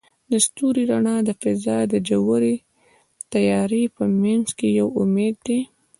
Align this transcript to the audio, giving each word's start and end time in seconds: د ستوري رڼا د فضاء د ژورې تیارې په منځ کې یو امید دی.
د 0.31 0.33
ستوري 0.45 0.83
رڼا 0.91 1.15
د 1.27 1.29
فضاء 1.41 1.83
د 1.91 1.93
ژورې 2.07 2.55
تیارې 3.33 3.83
په 3.95 4.03
منځ 4.21 4.47
کې 4.57 4.67
یو 4.79 4.87
امید 5.01 5.35
دی. 5.47 5.59